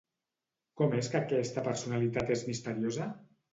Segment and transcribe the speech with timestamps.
[0.81, 3.13] Com és que aquesta personalitat és misteriosa?